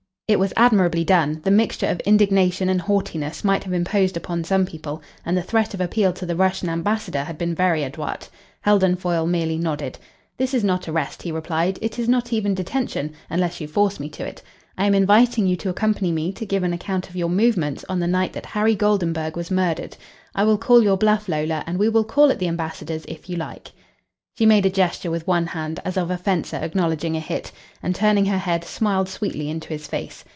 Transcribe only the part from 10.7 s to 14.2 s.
arrest," he replied. "It is not even detention unless you force me